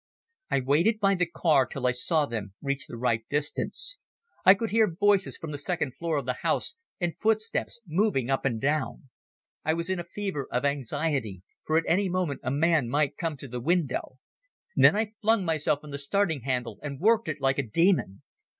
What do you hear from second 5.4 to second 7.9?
the second floor of the house and footsteps